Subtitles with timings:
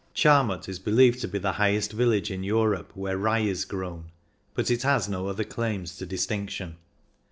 [0.15, 4.05] Chiamut is believed to be the highest village in Europe where rye is grown,
[4.55, 6.73] but it has no other claims to dis tinction.